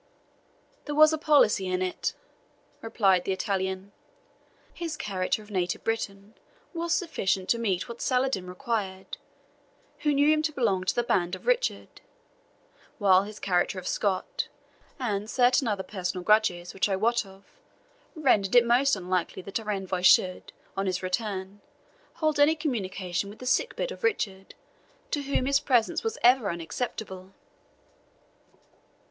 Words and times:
"There 0.85 0.95
was 0.95 1.13
a 1.13 1.17
policy 1.19 1.67
in 1.67 1.79
it," 1.83 2.15
replied 2.81 3.23
the 3.23 3.31
Italian. 3.31 3.91
"His 4.73 4.97
character 4.97 5.43
of 5.43 5.51
native 5.51 5.81
of 5.81 5.85
Britain 5.85 6.33
was 6.73 6.91
sufficient 6.91 7.49
to 7.49 7.59
meet 7.59 7.87
what 7.87 8.01
Saladin 8.01 8.47
required, 8.47 9.17
who 9.99 10.11
knew 10.11 10.27
him 10.33 10.41
to 10.41 10.51
belong 10.51 10.85
to 10.85 10.95
the 10.95 11.03
band 11.03 11.35
of 11.35 11.45
Richard; 11.45 12.01
while 12.97 13.25
his 13.25 13.39
character 13.39 13.77
of 13.77 13.87
Scot, 13.87 14.47
and 14.97 15.29
certain 15.29 15.67
other 15.67 15.83
personal 15.83 16.23
grudges 16.23 16.73
which 16.73 16.89
I 16.89 16.95
wot 16.95 17.23
of, 17.23 17.43
rendered 18.15 18.55
it 18.55 18.65
most 18.65 18.95
unlikely 18.95 19.43
that 19.43 19.59
our 19.59 19.69
envoy 19.69 20.01
should, 20.01 20.51
on 20.75 20.87
his 20.87 21.03
return, 21.03 21.61
hold 22.15 22.39
any 22.39 22.55
communication 22.55 23.29
with 23.29 23.37
the 23.37 23.45
sick 23.45 23.75
bed 23.75 23.91
of 23.91 24.03
Richard, 24.03 24.55
to 25.11 25.21
whom 25.21 25.45
his 25.45 25.59
presence 25.59 26.03
was 26.03 26.17
ever 26.23 26.49
unacceptable." 26.49 27.33